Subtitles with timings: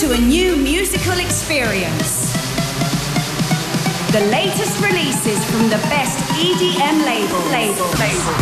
[0.00, 2.30] to a new musical experience.
[4.12, 7.46] The latest releases from the best EDM labels.
[7.50, 7.88] Label.
[7.96, 8.34] Label.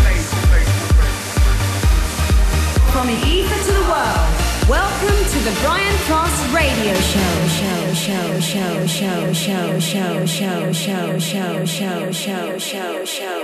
[2.90, 4.44] From the ether to the world.
[4.68, 6.92] Welcome to the Brian Cross Radio.
[6.92, 13.43] Show, show, show, show, show, show, show, show, show, show, show, show, show, show,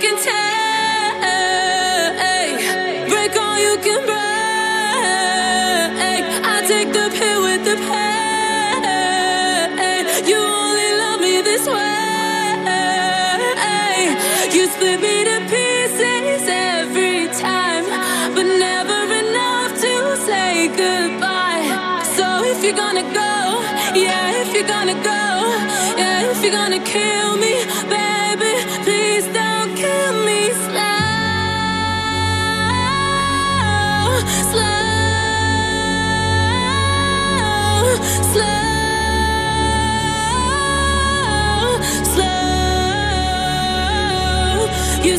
[0.00, 0.36] can take.
[3.10, 4.18] Break all you can break.
[6.54, 8.84] I take the pill with the pain.
[10.30, 11.76] You only love me this way.
[14.54, 17.84] You split me to pieces every time,
[18.34, 21.66] but never enough to say goodbye.
[22.16, 23.62] So if you're gonna go,
[23.98, 25.22] yeah, if you're gonna go,
[25.98, 27.54] yeah, if you're gonna kill me.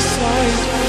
[0.00, 0.79] Side.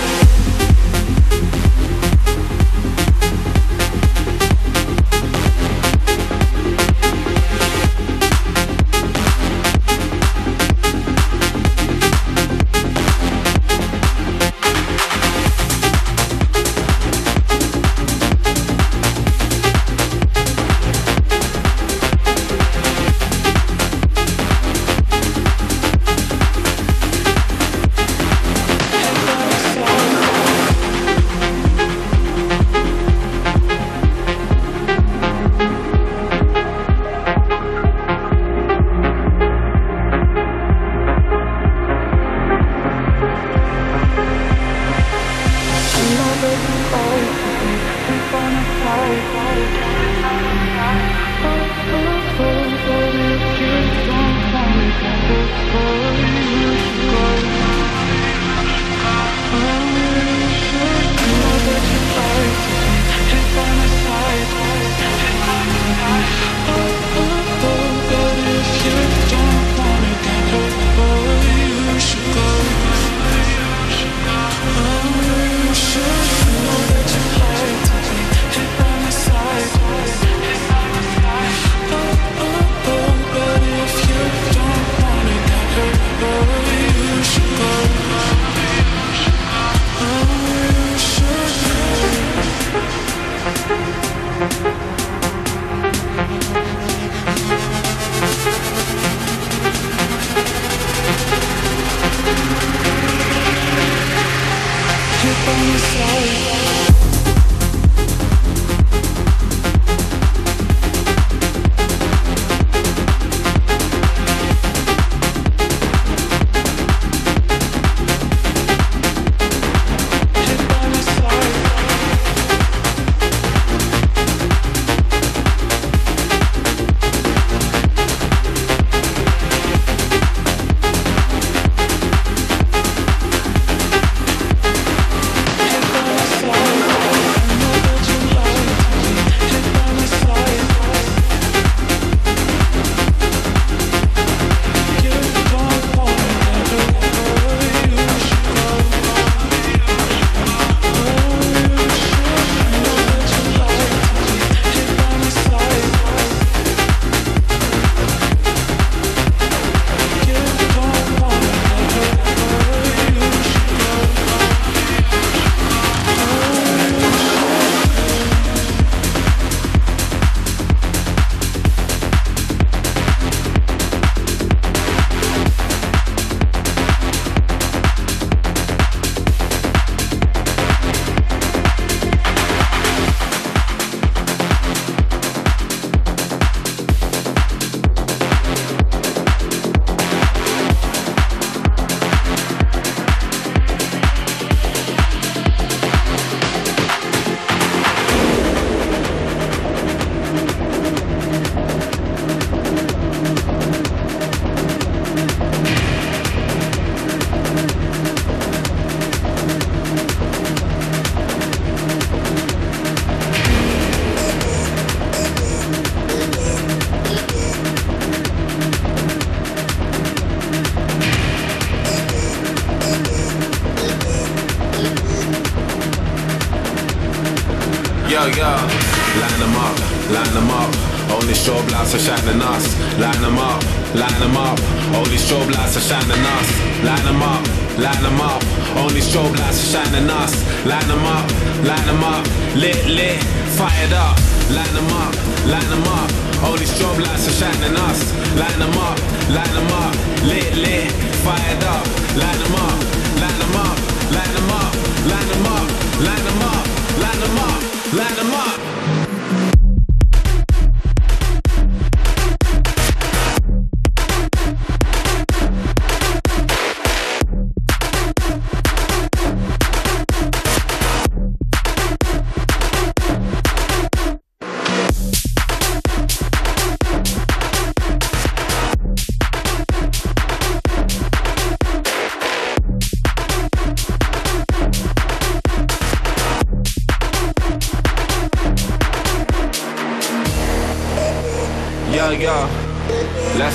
[229.41, 229.75] Them up,
[230.13, 230.69] line them up.
[231.10, 232.65] Only strobe lights are shining us.
[233.01, 233.60] Line them up,
[233.97, 234.58] line them up.
[234.93, 236.47] Only strobe lights are shining us.
[236.86, 237.41] Line them up,
[237.82, 238.41] line them up.
[238.77, 240.34] Only strobe lights are shining us.
[240.65, 241.25] Line them up,
[241.65, 242.23] line them up.
[242.56, 243.17] Lit, lit,
[243.58, 244.15] fired up.
[244.54, 245.13] Line them up,
[245.49, 246.10] line them up.
[246.45, 247.99] Only strobe lights are shining us.
[248.38, 248.97] Line them up,
[249.36, 249.93] line them up.
[250.30, 250.91] Lit, lit,
[251.25, 251.86] fired up.
[252.21, 252.77] Line them up,
[253.21, 253.77] line them up,
[254.15, 254.71] line them up,
[255.10, 255.67] line them up,
[256.06, 256.65] line them up,
[257.01, 258.31] line them up, line them up.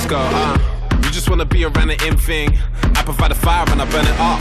[0.07, 0.57] Go, uh.
[1.03, 2.57] You just wanna be around the in thing.
[2.95, 4.39] I provide the fire and I burn it up.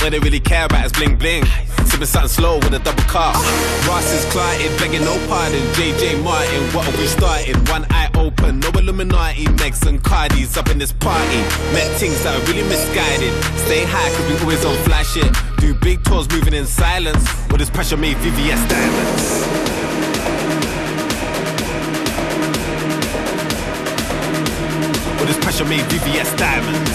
[0.00, 1.44] What they really care about is bling bling.
[1.86, 3.34] Sipping something slow with a double cup.
[3.88, 5.60] Ross is clotted, begging no pardon.
[5.74, 7.56] JJ Martin, what have we started?
[7.68, 9.44] One eye open, no Illuminati.
[9.58, 11.40] Megs and Cardis up in this party.
[11.72, 13.32] Met things that are really misguided.
[13.66, 15.32] Stay high, cause we always on flash shit.
[15.58, 17.24] Do big tours moving in silence.
[17.48, 19.83] With this pressure made VVS diamonds.
[25.24, 26.90] With this pressure made VVS diamonds.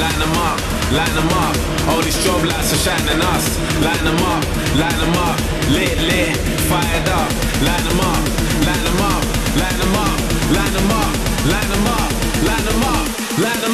[0.00, 0.58] Line them up,
[0.96, 1.54] line them up.
[1.86, 3.58] All these strobe lights are shining us.
[3.84, 4.42] Line them up,
[4.80, 5.36] line them up.
[5.68, 7.28] Lit, lit, fired up.
[7.60, 8.24] Line them up,
[8.64, 9.22] line them up,
[9.60, 10.16] line them up,
[10.56, 11.12] line them up,
[11.44, 12.10] line them up,
[12.48, 13.69] line them up, line them up.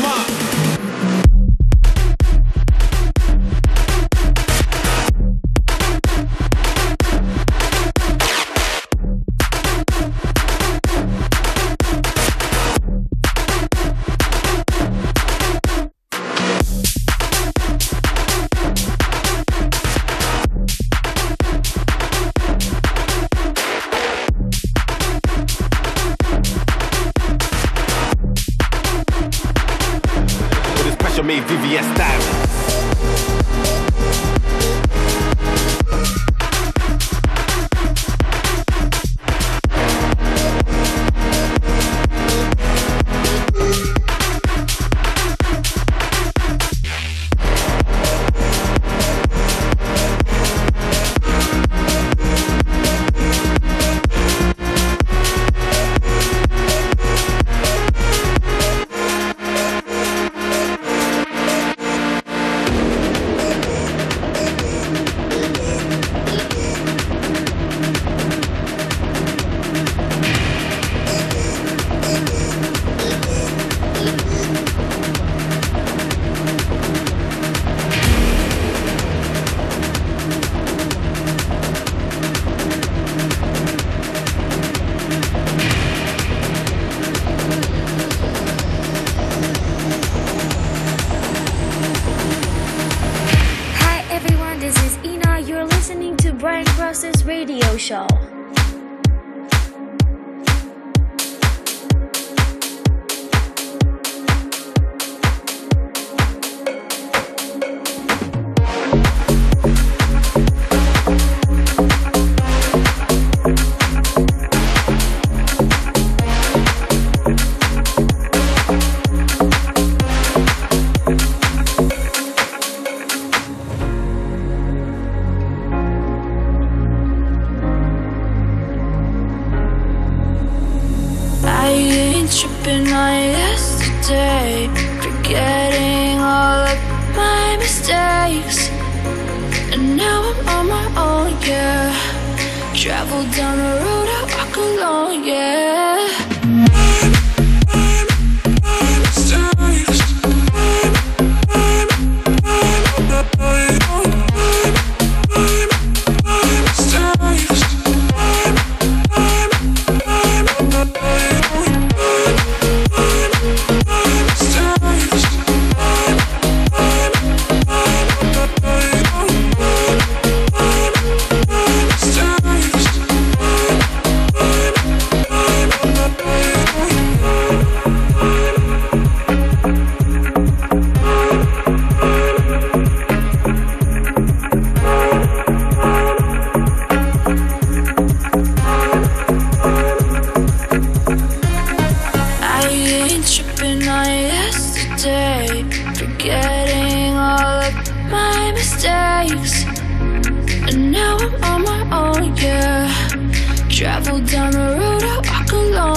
[96.97, 98.26] Cross's radio show.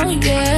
[0.09, 0.48] Alone,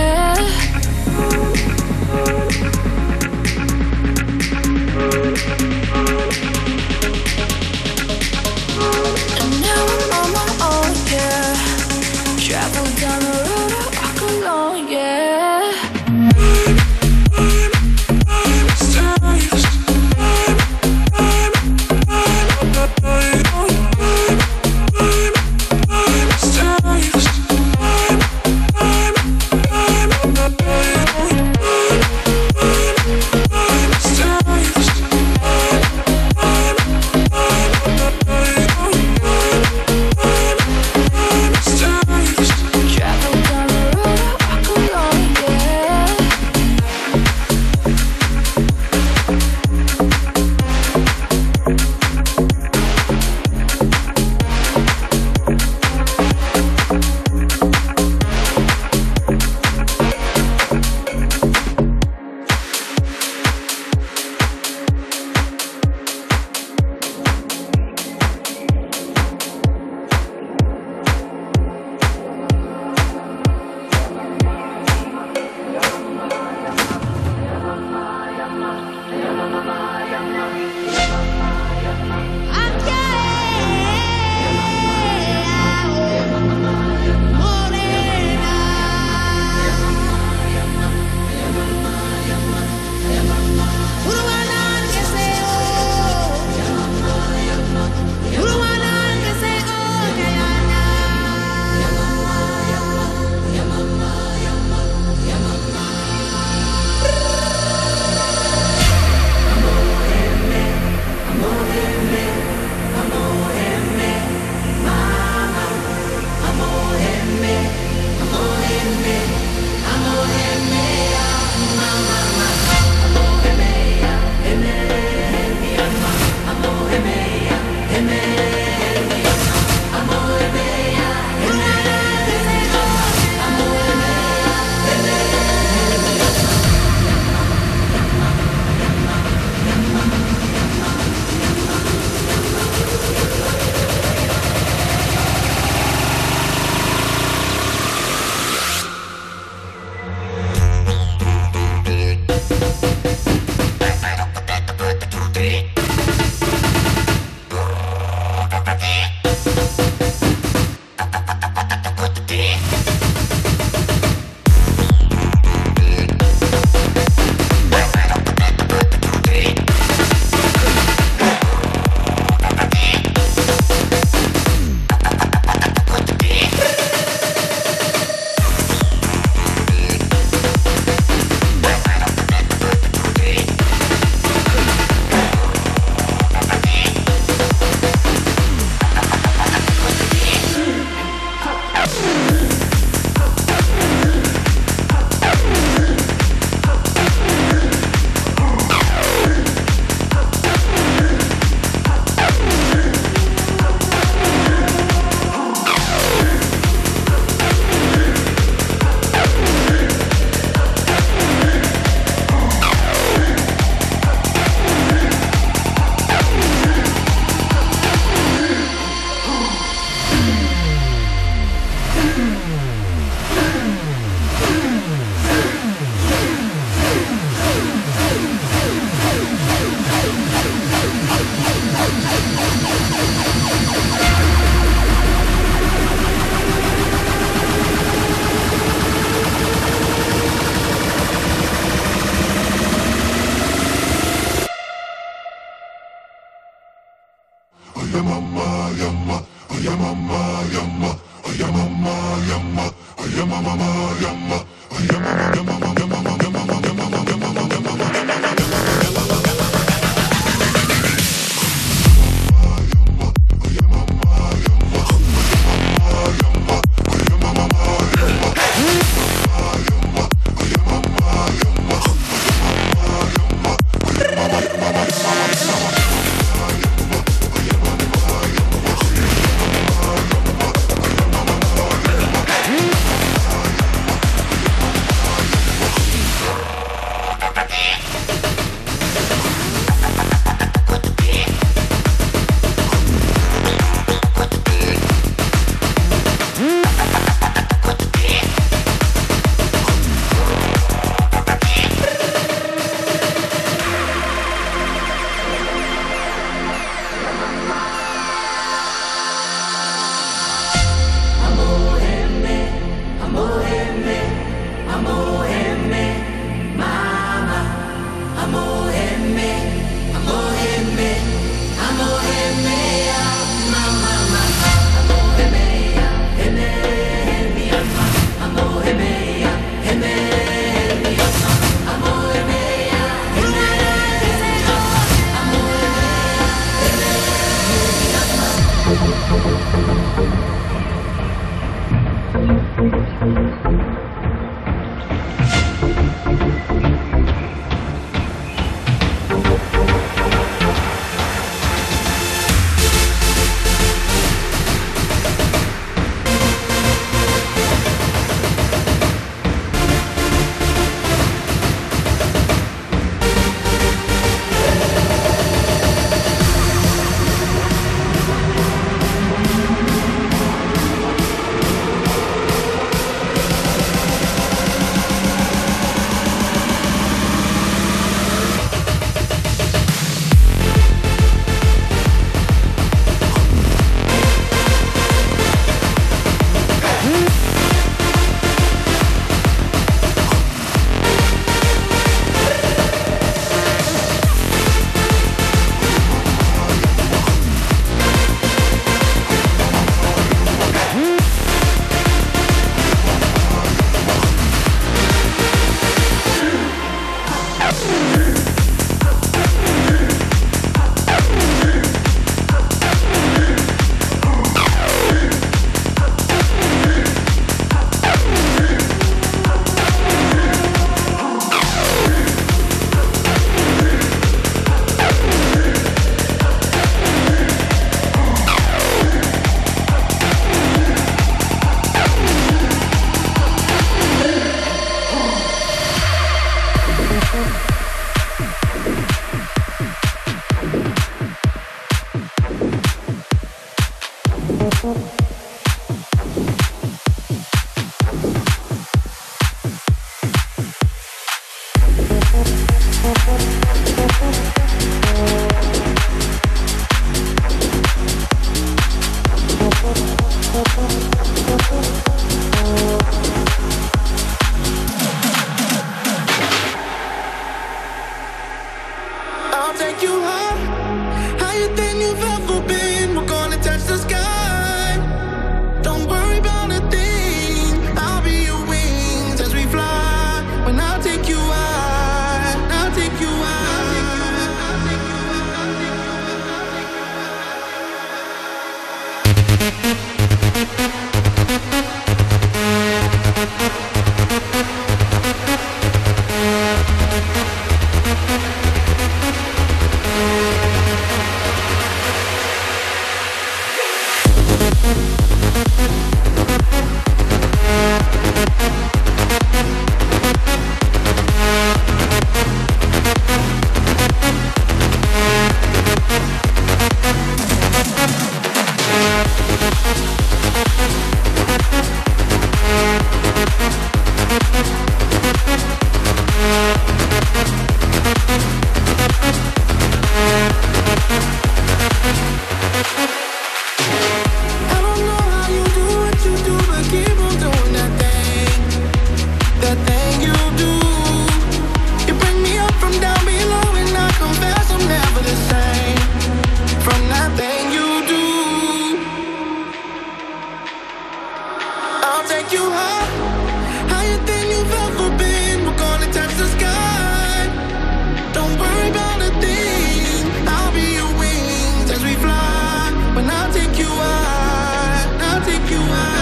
[563.02, 566.01] When I'll take you high, I'll take you Everybody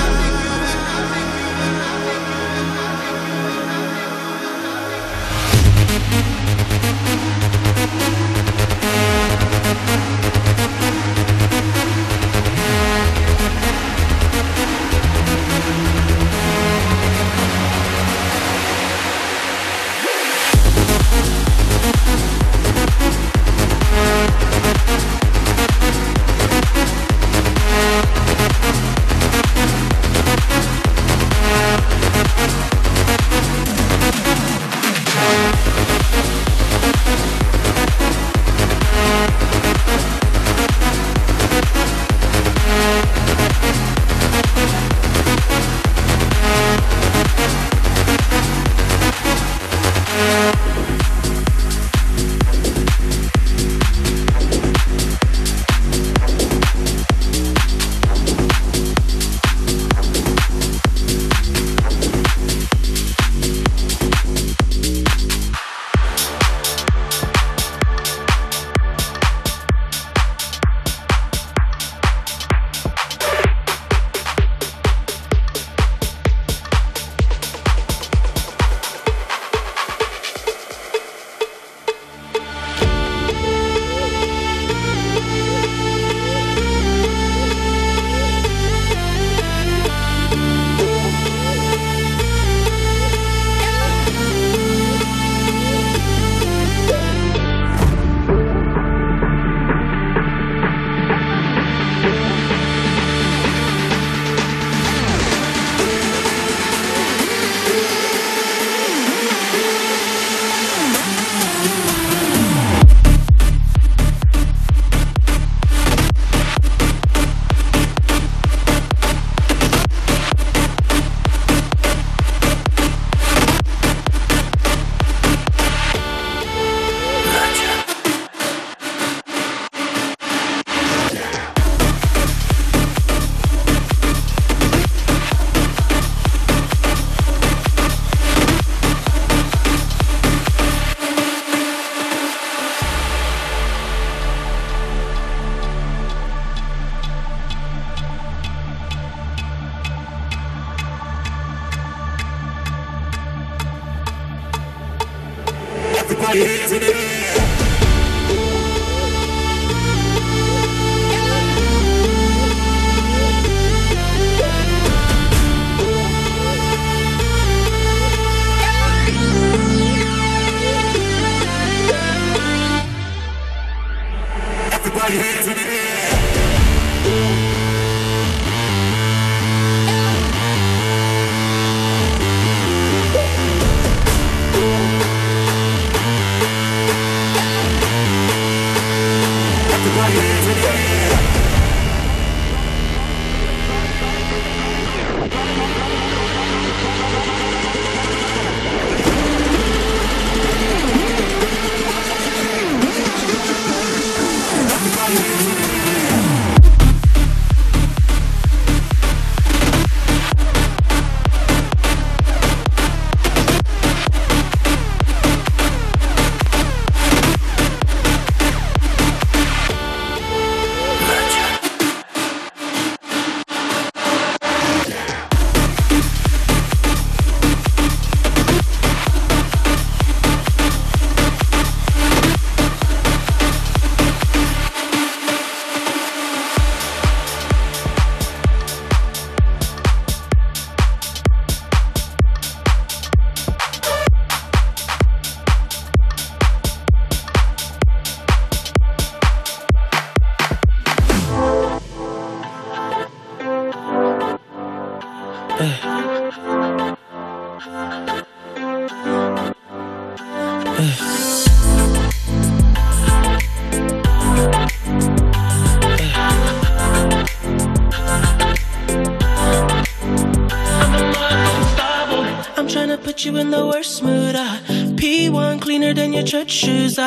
[276.50, 276.98] church shoes.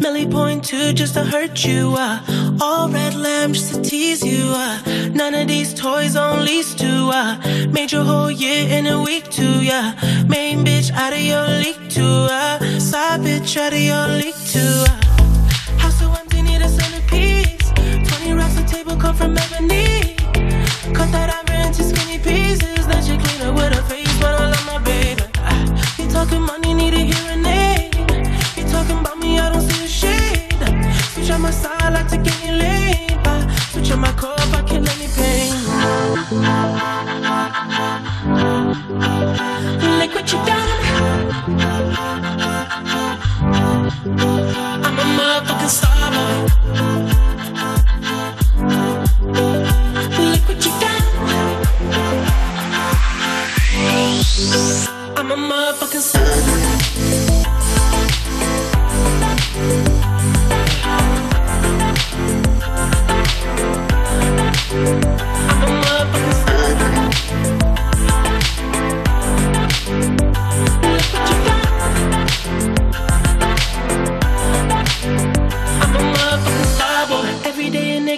[0.00, 1.94] Millie point two just to hurt you.
[1.96, 2.20] Uh.
[2.60, 4.44] All red lamb just to tease you.
[4.46, 5.08] Uh.
[5.12, 7.10] None of these toys on lease to.
[7.12, 7.68] Uh.
[7.70, 9.62] Made your whole year in a week too.
[9.62, 9.94] Yeah.
[10.28, 12.02] Main bitch out of your league too.
[12.02, 12.58] Uh.
[12.78, 14.21] Side bitch out of your league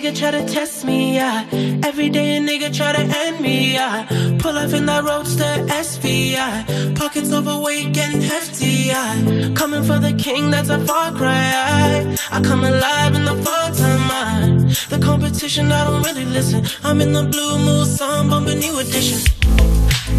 [0.05, 1.47] nigga try to test me, yeah.
[1.85, 4.07] Every day a nigga try to end me, yeah.
[4.39, 6.95] Pull up in that roadster SVI.
[7.35, 9.53] Overweight, getting hefty, yeah.
[9.55, 11.35] Coming for the king, that's a far cry.
[11.35, 14.55] I, I come alive in the full time, I.
[14.89, 16.65] The competition, I don't really listen.
[16.85, 19.19] I'm in the blue mood, song bumping new edition.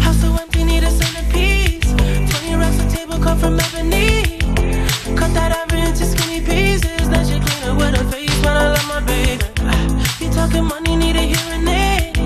[0.00, 1.90] House so empty, need a centerpiece.
[2.32, 4.38] 20 racks a table come from ebony.
[5.16, 7.08] Cut that ivory into skinny pieces.
[7.08, 9.44] Then she clean it with her face, but I love my baby.
[10.20, 12.16] You talking money, need a hearing aid.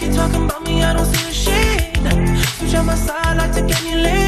[0.00, 2.38] You talking about me, I don't see a shade.
[2.58, 4.27] Switch on my side, like to get me laid.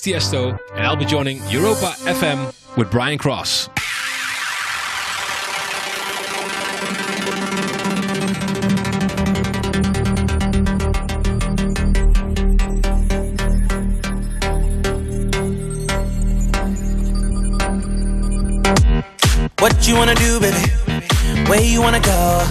[0.00, 3.68] Tiesto, and I'll be joining Europa FM with Brian Cross.
[19.58, 20.56] What you wanna do, baby?
[21.46, 22.48] Where you wanna go?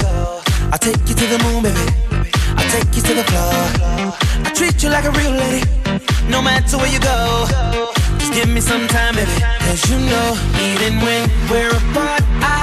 [0.71, 2.29] I'll take you to the moon, baby.
[2.57, 4.45] I'll take you to the floor.
[4.45, 5.78] I treat you like a real lady
[6.29, 7.47] no matter where you go,
[8.19, 9.31] just give me some time, baby.
[9.65, 12.58] Cause you know, even when we're apart, I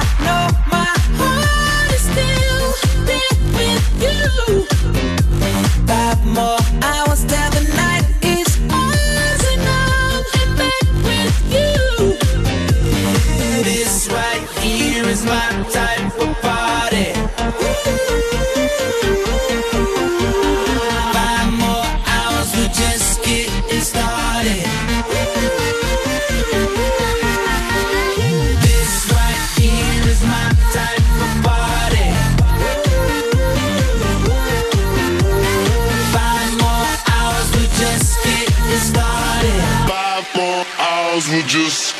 [41.28, 41.96] we just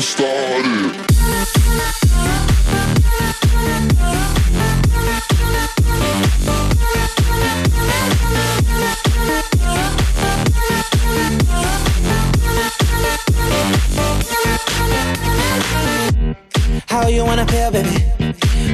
[0.00, 0.92] started.
[16.86, 17.88] How you wanna feel, baby?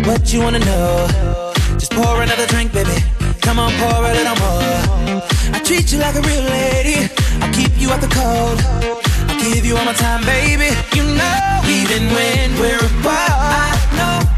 [0.05, 1.53] What you wanna know?
[1.75, 3.03] Just pour another drink, baby.
[3.41, 5.23] Come on, pour a little more.
[5.53, 7.11] I treat you like a real lady.
[7.41, 9.08] I keep you out the cold
[9.55, 10.69] give you all my time, baby.
[10.95, 14.38] You know, even when we're apart, I know